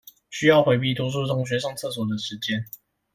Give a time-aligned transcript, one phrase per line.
[0.31, 2.65] 需要迴避多數同學上廁所的時間